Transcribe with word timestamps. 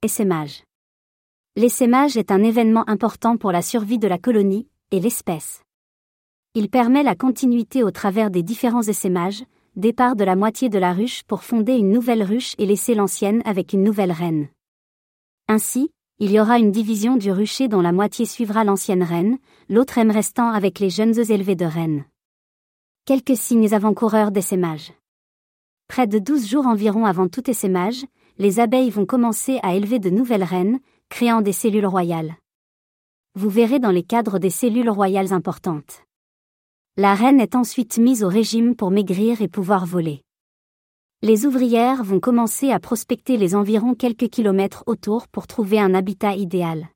Essaimage. 0.00 0.62
L'essaimage 1.56 2.16
est 2.16 2.30
un 2.30 2.44
événement 2.44 2.88
important 2.88 3.36
pour 3.36 3.50
la 3.50 3.62
survie 3.62 3.98
de 3.98 4.06
la 4.06 4.16
colonie 4.16 4.68
et 4.92 5.00
l'espèce. 5.00 5.62
Il 6.54 6.70
permet 6.70 7.02
la 7.02 7.16
continuité 7.16 7.82
au 7.82 7.90
travers 7.90 8.30
des 8.30 8.44
différents 8.44 8.84
essaimages, 8.84 9.42
départ 9.74 10.14
de 10.14 10.22
la 10.22 10.36
moitié 10.36 10.68
de 10.68 10.78
la 10.78 10.92
ruche 10.92 11.24
pour 11.24 11.42
fonder 11.42 11.72
une 11.72 11.90
nouvelle 11.90 12.22
ruche 12.22 12.54
et 12.58 12.66
laisser 12.66 12.94
l'ancienne 12.94 13.42
avec 13.44 13.72
une 13.72 13.82
nouvelle 13.82 14.12
reine. 14.12 14.46
Ainsi, 15.48 15.90
il 16.20 16.30
y 16.30 16.38
aura 16.38 16.60
une 16.60 16.70
division 16.70 17.16
du 17.16 17.32
rucher 17.32 17.66
dont 17.66 17.80
la 17.80 17.90
moitié 17.90 18.24
suivra 18.24 18.62
l'ancienne 18.62 19.02
reine, 19.02 19.38
l'autre 19.68 19.98
aime 19.98 20.12
restant 20.12 20.50
avec 20.50 20.78
les 20.78 20.90
jeunes 20.90 21.18
œufs 21.18 21.30
élevés 21.30 21.56
de 21.56 21.66
reines. 21.66 22.04
Quelques 23.04 23.36
signes 23.36 23.74
avant-coureurs 23.74 24.30
d'essaimage. 24.30 24.92
Près 25.88 26.06
de 26.06 26.20
12 26.20 26.46
jours 26.46 26.68
environ 26.68 27.04
avant 27.04 27.26
tout 27.26 27.50
essaimage, 27.50 28.04
les 28.38 28.60
abeilles 28.60 28.90
vont 28.90 29.04
commencer 29.04 29.58
à 29.62 29.74
élever 29.74 29.98
de 29.98 30.10
nouvelles 30.10 30.44
reines, 30.44 30.78
créant 31.08 31.42
des 31.42 31.52
cellules 31.52 31.86
royales. 31.86 32.36
Vous 33.34 33.50
verrez 33.50 33.80
dans 33.80 33.90
les 33.90 34.04
cadres 34.04 34.38
des 34.38 34.50
cellules 34.50 34.90
royales 34.90 35.32
importantes. 35.32 36.04
La 36.96 37.14
reine 37.14 37.40
est 37.40 37.56
ensuite 37.56 37.98
mise 37.98 38.22
au 38.22 38.28
régime 38.28 38.76
pour 38.76 38.90
maigrir 38.90 39.42
et 39.42 39.48
pouvoir 39.48 39.86
voler. 39.86 40.22
Les 41.20 41.46
ouvrières 41.46 42.04
vont 42.04 42.20
commencer 42.20 42.70
à 42.70 42.78
prospecter 42.78 43.36
les 43.36 43.56
environs 43.56 43.94
quelques 43.94 44.28
kilomètres 44.28 44.84
autour 44.86 45.26
pour 45.26 45.48
trouver 45.48 45.80
un 45.80 45.92
habitat 45.94 46.36
idéal. 46.36 46.88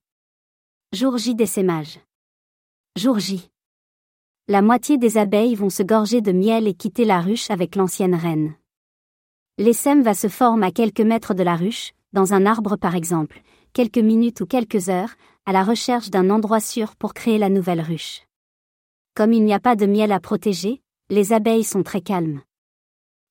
Jour 0.92 1.18
J 1.18 1.34
d'essaimage. 1.34 1.98
Jour 2.96 3.18
J. 3.18 3.50
La 4.46 4.62
moitié 4.62 4.96
des 4.96 5.18
abeilles 5.18 5.56
vont 5.56 5.70
se 5.70 5.82
gorger 5.82 6.20
de 6.20 6.30
miel 6.30 6.68
et 6.68 6.74
quitter 6.74 7.04
la 7.04 7.20
ruche 7.20 7.50
avec 7.50 7.74
l'ancienne 7.74 8.14
reine. 8.14 8.54
L'essaim 9.58 10.00
va 10.00 10.14
se 10.14 10.28
former 10.28 10.68
à 10.68 10.70
quelques 10.70 11.00
mètres 11.00 11.34
de 11.34 11.42
la 11.42 11.56
ruche, 11.56 11.92
dans 12.14 12.32
un 12.32 12.46
arbre 12.46 12.76
par 12.76 12.94
exemple, 12.94 13.42
quelques 13.74 13.98
minutes 13.98 14.40
ou 14.40 14.46
quelques 14.46 14.88
heures, 14.88 15.14
à 15.44 15.52
la 15.52 15.62
recherche 15.62 16.08
d'un 16.08 16.30
endroit 16.30 16.60
sûr 16.60 16.96
pour 16.96 17.12
créer 17.12 17.36
la 17.36 17.50
nouvelle 17.50 17.82
ruche. 17.82 18.22
Comme 19.14 19.34
il 19.34 19.44
n'y 19.44 19.52
a 19.52 19.60
pas 19.60 19.76
de 19.76 19.84
miel 19.84 20.10
à 20.10 20.20
protéger, 20.20 20.80
les 21.10 21.34
abeilles 21.34 21.64
sont 21.64 21.82
très 21.82 22.00
calmes. 22.00 22.40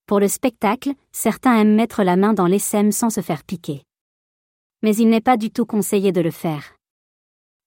Pour 0.06 0.20
le 0.20 0.28
spectacle, 0.28 0.92
certains 1.12 1.58
aiment 1.60 1.73
mettre 1.73 2.04
la 2.04 2.16
main 2.18 2.34
dans 2.34 2.45
l'essaim 2.45 2.92
sans 2.92 3.10
se 3.10 3.22
faire 3.22 3.44
piquer. 3.44 3.84
Mais 4.84 4.95
il 4.95 5.10
n'est 5.10 5.22
pas 5.22 5.38
du 5.38 5.50
tout 5.50 5.66
conseillé 5.66 6.12
de 6.12 6.22
le 6.22 6.32
faire. 6.32 6.76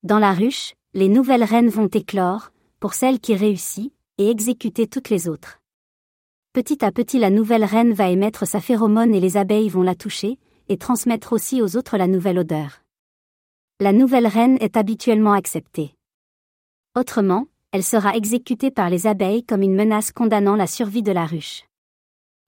Dans 0.05 0.21
la 0.21 0.33
ruche, 0.33 0.75
les 0.93 1.09
nouvelles 1.09 1.45
reines 1.45 1.71
vont 1.71 1.89
éclore, 1.89 2.53
pour 2.78 2.95
celle 2.95 3.19
qui 3.19 3.34
réussit, 3.34 3.93
et 4.19 4.31
exécuter 4.31 4.87
toutes 4.87 5.11
les 5.11 5.28
autres. 5.28 5.59
Petit 6.55 6.84
à 6.84 6.92
petit 6.92 7.19
la 7.19 7.30
nouvelle 7.30 7.64
reine 7.64 7.92
va 7.92 8.10
émettre 8.10 8.47
sa 8.47 8.60
phéromone 8.60 9.12
et 9.12 9.19
les 9.19 9.36
abeilles 9.36 9.69
vont 9.69 9.83
la 9.83 9.97
toucher, 9.97 10.38
et 10.69 10.77
transmettre 10.77 11.33
aussi 11.33 11.60
aux 11.60 11.77
autres 11.77 11.97
la 11.97 12.06
nouvelle 12.06 12.38
odeur. 12.38 12.84
La 13.80 13.92
nouvelle 13.92 14.28
reine 14.28 14.56
est 14.60 14.77
habituellement 14.77 15.32
acceptée. 15.32 15.97
Autrement, 16.94 17.48
elle 17.72 17.82
sera 17.82 18.14
exécutée 18.14 18.70
par 18.70 18.88
les 18.88 19.08
abeilles 19.08 19.42
comme 19.42 19.62
une 19.62 19.75
menace 19.75 20.12
condamnant 20.12 20.55
la 20.55 20.69
survie 20.69 21.02
de 21.02 21.10
la 21.10 21.27
ruche. 21.27 21.64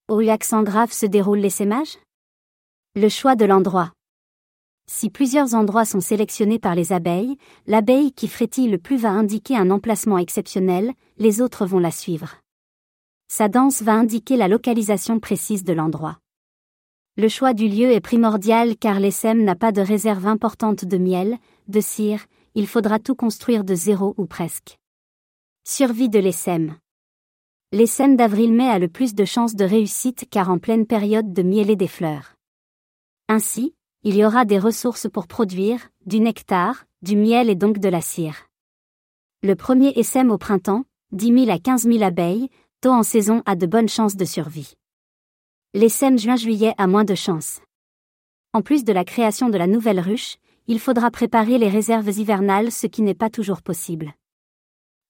Au 0.06 0.20
accent 0.28 0.62
grave 0.62 0.92
se 0.92 1.06
déroule 1.06 1.40
l'essaimage 1.40 1.98
Le 2.94 3.08
choix 3.08 3.34
de 3.34 3.44
l'endroit. 3.44 3.90
Si 4.88 5.10
plusieurs 5.10 5.54
endroits 5.54 5.84
sont 5.84 6.00
sélectionnés 6.00 6.60
par 6.60 6.77
les 6.77 6.92
abeilles, 6.92 7.38
l'abeille 7.66 8.12
qui 8.12 8.28
frétille 8.28 8.68
le 8.68 8.78
plus 8.78 8.98
va 8.98 9.10
indiquer 9.10 9.56
un 9.56 9.72
emplacement 9.72 10.18
exceptionnel, 10.18 10.92
les 11.18 11.40
autres 11.40 11.66
vont 11.66 11.80
la 11.80 11.90
suivre. 11.90 12.36
Sa 13.28 13.48
danse 13.48 13.82
va 13.82 13.94
indiquer 13.94 14.36
la 14.36 14.46
localisation 14.46 15.19
précise 15.19 15.64
de 15.64 15.72
l'endroit. 15.72 16.19
Le 17.16 17.28
choix 17.28 17.55
du 17.55 17.66
lieu 17.66 17.91
est 17.91 18.00
primordial 18.00 18.77
car 18.77 19.00
l'ESM 19.00 19.42
n'a 19.42 19.56
pas 19.56 19.72
de 19.72 19.80
réserve 19.80 20.27
importante 20.27 20.84
de 20.84 20.96
miel, 20.96 21.38
de 21.66 21.80
cire, 21.80 22.24
il 22.55 22.66
faudra 22.66 22.98
tout 22.98 23.14
construire 23.14 23.64
de 23.64 23.74
zéro 23.74 24.14
ou 24.16 24.27
presque. 24.27 24.78
Survie 25.64 26.08
de 26.08 26.20
l'ESM. 26.20 26.77
L'ESM 27.73 28.17
d'avril-mai 28.17 28.68
a 28.68 28.78
le 28.78 28.89
plus 28.89 29.14
de 29.14 29.24
chances 29.24 29.56
de 29.56 29.64
réussite 29.64 30.27
car 30.30 30.48
en 30.48 30.58
pleine 30.58 30.86
période 30.86 31.33
de 31.33 31.42
miel 31.42 31.68
et 31.68 31.77
des 31.77 31.89
fleurs. 31.89 32.34
Ainsi, 33.28 33.74
il 34.05 34.14
y 34.14 34.24
aura 34.24 34.45
des 34.45 34.61
ressources 34.61 35.08
pour 35.11 35.27
produire, 35.27 35.89
du 36.06 36.20
nectar, 36.20 36.84
du 37.02 37.17
miel 37.17 37.51
et 37.51 37.56
donc 37.56 37.78
de 37.78 37.89
la 37.89 38.01
cire. 38.01 38.46
Le 39.42 39.56
premier 39.56 39.98
SM 39.98 40.30
au 40.30 40.39
printemps, 40.39 40.84
10 41.11 41.46
000 41.46 41.51
à 41.51 41.58
15 41.58 41.83
000 41.83 42.02
abeilles, 42.02 42.48
en 42.92 43.02
saison 43.02 43.42
a 43.47 43.57
de 43.57 43.67
bonnes 43.67 43.89
chances 43.89 44.17
de 44.17 44.24
survie. 44.24 44.74
L'ESM 45.74 46.19
juin-juillet 46.19 46.74
a 46.79 46.86
moins 46.86 47.05
de 47.05 47.14
chances. 47.14 47.61
En 48.52 48.63
plus 48.63 48.85
de 48.85 48.92
la 48.92 49.05
création 49.05 49.48
de 49.48 49.58
la 49.58 49.67
nouvelle 49.67 50.01
ruche, 50.01 50.36
il 50.67 50.80
faudra 50.80 51.11
préparer 51.11 51.58
les 51.58 51.69
réserves 51.69 52.08
hivernales 52.19 52.73
ce 52.73 52.86
qui 52.86 53.02
n'est 53.02 53.14
pas 53.14 53.30
toujours 53.30 53.63
possible. 53.63 54.14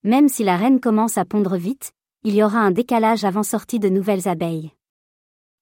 Même 0.03 0.29
si 0.29 0.45
la 0.45 0.57
reine 0.57 0.81
commence 0.81 1.19
à 1.19 1.25
pondre 1.25 1.57
vite, 1.57 1.93
il 2.25 2.35
y 2.35 2.43
aura 2.43 2.59
un 2.59 2.71
décalage 2.71 3.25
avant 3.25 3.43
sortie 3.43 3.79
de 3.79 3.89
nouvelles 3.89 4.29
abeilles. 4.29 4.73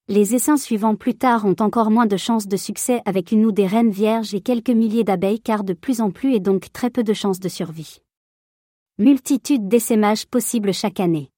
Les 0.08 0.34
essaims 0.34 0.58
suivants 0.58 0.96
plus 0.96 1.14
tard 1.14 1.46
ont 1.46 1.56
encore 1.60 1.90
moins 1.90 2.06
de 2.06 2.16
chances 2.16 2.46
de 2.46 2.56
succès 2.56 3.00
avec 3.06 3.32
une 3.32 3.46
ou 3.46 3.52
des 3.52 3.66
reines 3.66 3.90
vierges 3.90 4.34
et 4.34 4.40
quelques 4.40 4.70
milliers 4.70 5.04
d'abeilles 5.04 5.40
car 5.40 5.64
de 5.64 5.72
plus 5.72 6.00
en 6.00 6.10
plus 6.10 6.34
et 6.34 6.40
donc 6.40 6.72
très 6.72 6.90
peu 6.90 7.02
de 7.02 7.14
chances 7.14 7.40
de 7.40 7.48
survie. 7.48 8.00
Multitude 8.98 9.66
d'essaimages 9.66 10.26
possibles 10.26 10.72
chaque 10.72 11.00
année. 11.00 11.30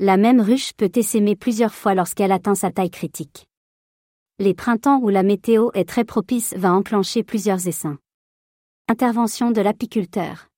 La 0.00 0.16
même 0.16 0.40
ruche 0.40 0.72
peut 0.72 0.90
essaimer 0.96 1.36
plusieurs 1.36 1.72
fois 1.72 1.94
lorsqu'elle 1.94 2.32
atteint 2.32 2.56
sa 2.56 2.72
taille 2.72 2.90
critique. 2.90 3.46
Les 4.40 4.52
printemps 4.52 4.98
où 4.98 5.08
la 5.08 5.22
météo 5.22 5.70
est 5.74 5.88
très 5.88 6.04
propice 6.04 6.52
va 6.56 6.72
enclencher 6.72 7.22
plusieurs 7.22 7.68
essaims. 7.68 7.98
Intervention 8.88 9.52
de 9.52 9.60
l'apiculteur. 9.60 10.48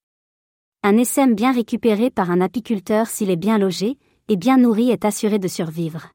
Un 0.83 0.97
essaim 0.97 1.33
bien 1.33 1.53
récupéré 1.53 2.11
par 2.11 2.31
un 2.31 2.41
apiculteur 2.41 3.09
s'il 3.09 3.29
est 3.29 3.37
bien 3.37 3.59
logé 3.59 3.99
et 4.29 4.37
bien 4.37 4.57
nourri 4.57 4.91
est 4.91 5.05
assuré 5.05 5.39
de 5.39 5.49
survivre. 5.49 6.13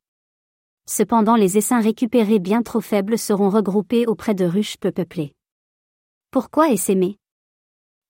Cependant 0.87 1.35
les 1.35 1.59
essaims 1.59 1.79
récupérés 1.79 2.39
bien 2.39 2.63
trop 2.63 2.81
faibles 2.81 3.19
seront 3.19 3.51
regroupés 3.51 4.07
auprès 4.07 4.33
de 4.33 4.45
ruches 4.45 4.77
peu 4.77 4.91
peuplées. 4.91 5.35
Pourquoi 6.31 6.71
essaimer? 6.71 7.19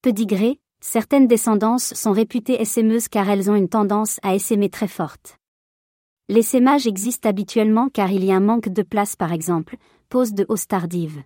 Pedigree, 0.03 0.61
certaines 0.81 1.27
descendances 1.27 1.93
sont 1.93 2.11
réputées 2.11 2.61
essaimeuses 2.61 3.07
car 3.07 3.29
elles 3.29 3.49
ont 3.49 3.55
une 3.55 3.69
tendance 3.69 4.19
à 4.23 4.35
essaimer 4.35 4.69
très 4.69 4.87
forte. 4.87 5.37
L'essaimage 6.27 6.87
existe 6.87 7.25
habituellement 7.25 7.89
car 7.89 8.11
il 8.11 8.25
y 8.25 8.31
a 8.31 8.35
un 8.35 8.41
manque 8.41 8.69
de 8.69 8.81
place 8.81 9.15
par 9.15 9.31
exemple, 9.31 9.77
pose 10.09 10.33
de 10.33 10.45
hausse 10.49 10.67
tardive. 10.67 11.23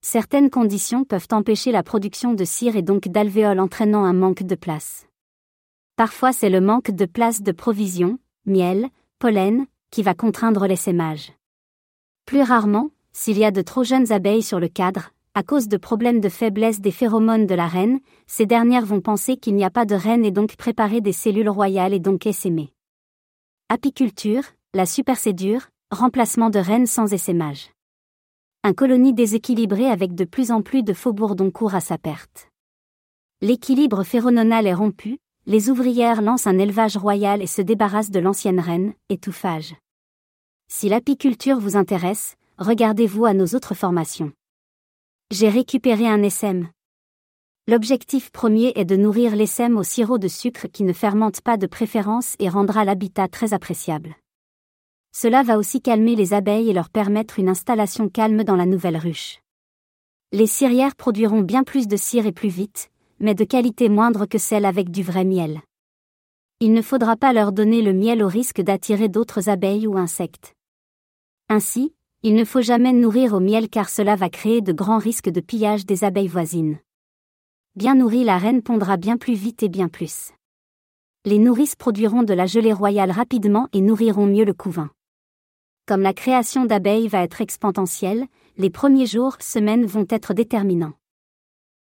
Certaines 0.00 0.50
conditions 0.50 1.04
peuvent 1.04 1.28
empêcher 1.30 1.72
la 1.72 1.82
production 1.82 2.34
de 2.34 2.44
cire 2.44 2.76
et 2.76 2.82
donc 2.82 3.08
d'alvéoles 3.08 3.60
entraînant 3.60 4.04
un 4.04 4.12
manque 4.12 4.42
de 4.42 4.54
place. 4.54 5.06
Parfois 5.96 6.32
c'est 6.32 6.50
le 6.50 6.60
manque 6.60 6.90
de 6.90 7.06
place 7.06 7.42
de 7.42 7.52
provision, 7.52 8.18
miel, 8.46 8.88
pollen, 9.18 9.66
qui 9.90 10.02
va 10.02 10.14
contraindre 10.14 10.66
l'essaimage. 10.66 11.32
Plus 12.26 12.42
rarement, 12.42 12.90
s'il 13.12 13.38
y 13.38 13.44
a 13.44 13.50
de 13.50 13.62
trop 13.62 13.84
jeunes 13.84 14.12
abeilles 14.12 14.42
sur 14.42 14.58
le 14.58 14.68
cadre, 14.68 15.13
à 15.36 15.42
cause 15.42 15.66
de 15.66 15.76
problèmes 15.76 16.20
de 16.20 16.28
faiblesse 16.28 16.80
des 16.80 16.92
phéromones 16.92 17.46
de 17.46 17.56
la 17.56 17.66
reine, 17.66 17.98
ces 18.28 18.46
dernières 18.46 18.86
vont 18.86 19.00
penser 19.00 19.36
qu'il 19.36 19.56
n'y 19.56 19.64
a 19.64 19.70
pas 19.70 19.84
de 19.84 19.96
reine 19.96 20.24
et 20.24 20.30
donc 20.30 20.54
préparer 20.54 21.00
des 21.00 21.12
cellules 21.12 21.48
royales 21.48 21.92
et 21.92 21.98
donc 21.98 22.24
essaimer. 22.24 22.72
Apiculture, 23.68 24.44
la 24.74 24.86
supercédure, 24.86 25.62
remplacement 25.90 26.50
de 26.50 26.60
reines 26.60 26.86
sans 26.86 27.12
essaimage. 27.12 27.72
Un 28.62 28.74
colonie 28.74 29.12
déséquilibré 29.12 29.86
avec 29.86 30.14
de 30.14 30.24
plus 30.24 30.52
en 30.52 30.62
plus 30.62 30.84
de 30.84 30.92
faux 30.92 31.12
bourdons 31.12 31.50
court 31.50 31.74
à 31.74 31.80
sa 31.80 31.98
perte. 31.98 32.48
L'équilibre 33.42 34.04
phérononal 34.04 34.68
est 34.68 34.74
rompu, 34.74 35.18
les 35.46 35.68
ouvrières 35.68 36.22
lancent 36.22 36.46
un 36.46 36.58
élevage 36.58 36.96
royal 36.96 37.42
et 37.42 37.48
se 37.48 37.60
débarrassent 37.60 38.12
de 38.12 38.20
l'ancienne 38.20 38.60
reine, 38.60 38.94
étouffage. 39.08 39.74
Si 40.68 40.88
l'apiculture 40.88 41.58
vous 41.58 41.76
intéresse, 41.76 42.36
regardez-vous 42.58 43.24
à 43.24 43.34
nos 43.34 43.46
autres 43.48 43.74
formations. 43.74 44.32
J'ai 45.30 45.48
récupéré 45.48 46.06
un 46.06 46.22
SM. 46.22 46.68
L'objectif 47.66 48.30
premier 48.30 48.72
est 48.76 48.84
de 48.84 48.94
nourrir 48.94 49.34
l'SM 49.34 49.76
au 49.78 49.82
sirop 49.82 50.18
de 50.18 50.28
sucre 50.28 50.68
qui 50.68 50.84
ne 50.84 50.92
fermente 50.92 51.40
pas 51.40 51.56
de 51.56 51.66
préférence 51.66 52.36
et 52.38 52.48
rendra 52.48 52.84
l'habitat 52.84 53.26
très 53.26 53.54
appréciable. 53.54 54.16
Cela 55.12 55.42
va 55.42 55.56
aussi 55.56 55.80
calmer 55.80 56.14
les 56.14 56.34
abeilles 56.34 56.68
et 56.68 56.74
leur 56.74 56.90
permettre 56.90 57.38
une 57.38 57.48
installation 57.48 58.08
calme 58.10 58.44
dans 58.44 58.54
la 58.54 58.66
nouvelle 58.66 58.98
ruche. 58.98 59.40
Les 60.30 60.46
cirières 60.46 60.94
produiront 60.94 61.40
bien 61.40 61.64
plus 61.64 61.88
de 61.88 61.96
cire 61.96 62.26
et 62.26 62.32
plus 62.32 62.50
vite, 62.50 62.90
mais 63.18 63.34
de 63.34 63.44
qualité 63.44 63.88
moindre 63.88 64.26
que 64.26 64.38
celle 64.38 64.66
avec 64.66 64.90
du 64.90 65.02
vrai 65.02 65.24
miel. 65.24 65.62
Il 66.60 66.74
ne 66.74 66.82
faudra 66.82 67.16
pas 67.16 67.32
leur 67.32 67.52
donner 67.52 67.80
le 67.80 67.94
miel 67.94 68.22
au 68.22 68.28
risque 68.28 68.60
d'attirer 68.60 69.08
d'autres 69.08 69.48
abeilles 69.48 69.86
ou 69.86 69.96
insectes. 69.96 70.54
Ainsi, 71.48 71.94
il 72.26 72.34
ne 72.34 72.46
faut 72.46 72.62
jamais 72.62 72.94
nourrir 72.94 73.34
au 73.34 73.40
miel 73.40 73.68
car 73.68 73.90
cela 73.90 74.16
va 74.16 74.30
créer 74.30 74.62
de 74.62 74.72
grands 74.72 74.96
risques 74.96 75.28
de 75.28 75.42
pillage 75.42 75.84
des 75.84 76.04
abeilles 76.04 76.26
voisines. 76.26 76.78
Bien 77.76 77.94
nourrie, 77.94 78.24
la 78.24 78.38
reine 78.38 78.62
pondra 78.62 78.96
bien 78.96 79.18
plus 79.18 79.34
vite 79.34 79.62
et 79.62 79.68
bien 79.68 79.88
plus. 79.88 80.32
Les 81.26 81.38
nourrices 81.38 81.76
produiront 81.76 82.22
de 82.22 82.32
la 82.32 82.46
gelée 82.46 82.72
royale 82.72 83.10
rapidement 83.10 83.68
et 83.74 83.82
nourriront 83.82 84.26
mieux 84.26 84.46
le 84.46 84.54
couvain. 84.54 84.88
Comme 85.86 86.00
la 86.00 86.14
création 86.14 86.64
d'abeilles 86.64 87.08
va 87.08 87.22
être 87.22 87.42
exponentielle, 87.42 88.24
les 88.56 88.70
premiers 88.70 89.06
jours, 89.06 89.36
semaines 89.40 89.84
vont 89.84 90.06
être 90.08 90.32
déterminants. 90.32 90.94